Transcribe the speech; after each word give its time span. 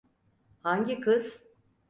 Hangi 0.63 0.99
kız? 1.01 1.41